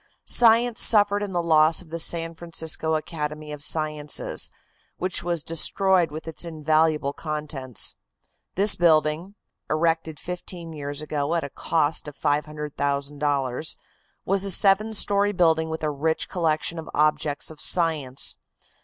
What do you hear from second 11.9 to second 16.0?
of $500,000, was a seven story building with a